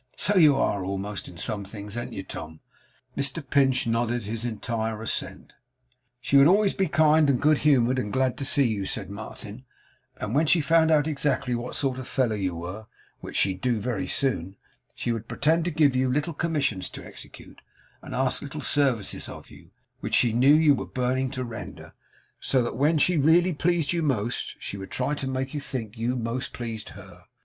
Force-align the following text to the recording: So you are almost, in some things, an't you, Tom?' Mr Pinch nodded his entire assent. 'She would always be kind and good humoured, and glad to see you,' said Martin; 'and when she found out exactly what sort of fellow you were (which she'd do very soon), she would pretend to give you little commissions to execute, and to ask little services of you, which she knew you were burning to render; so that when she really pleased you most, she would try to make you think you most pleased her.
So 0.15 0.35
you 0.35 0.55
are 0.55 0.83
almost, 0.83 1.27
in 1.27 1.37
some 1.37 1.63
things, 1.63 1.95
an't 1.95 2.11
you, 2.11 2.23
Tom?' 2.23 2.59
Mr 3.15 3.47
Pinch 3.47 3.85
nodded 3.85 4.23
his 4.23 4.43
entire 4.43 4.99
assent. 4.99 5.53
'She 6.21 6.37
would 6.37 6.47
always 6.47 6.73
be 6.73 6.87
kind 6.87 7.29
and 7.29 7.39
good 7.39 7.59
humoured, 7.59 7.99
and 7.99 8.11
glad 8.11 8.35
to 8.39 8.43
see 8.45 8.63
you,' 8.65 8.85
said 8.87 9.11
Martin; 9.11 9.63
'and 10.17 10.33
when 10.33 10.47
she 10.47 10.59
found 10.59 10.89
out 10.89 11.05
exactly 11.05 11.53
what 11.53 11.75
sort 11.75 11.99
of 11.99 12.07
fellow 12.07 12.33
you 12.35 12.55
were 12.55 12.87
(which 13.19 13.35
she'd 13.35 13.61
do 13.61 13.79
very 13.79 14.07
soon), 14.07 14.55
she 14.95 15.11
would 15.11 15.27
pretend 15.27 15.65
to 15.65 15.69
give 15.69 15.95
you 15.95 16.09
little 16.11 16.33
commissions 16.33 16.89
to 16.89 17.05
execute, 17.05 17.61
and 18.01 18.13
to 18.13 18.17
ask 18.17 18.41
little 18.41 18.59
services 18.61 19.29
of 19.29 19.51
you, 19.51 19.69
which 19.99 20.15
she 20.15 20.33
knew 20.33 20.55
you 20.55 20.73
were 20.73 20.87
burning 20.87 21.29
to 21.29 21.43
render; 21.43 21.93
so 22.39 22.63
that 22.63 22.75
when 22.75 22.97
she 22.97 23.17
really 23.17 23.53
pleased 23.53 23.93
you 23.93 24.01
most, 24.01 24.55
she 24.59 24.77
would 24.77 24.89
try 24.89 25.13
to 25.13 25.27
make 25.27 25.53
you 25.53 25.59
think 25.61 25.95
you 25.95 26.15
most 26.15 26.53
pleased 26.53 26.89
her. 26.97 27.25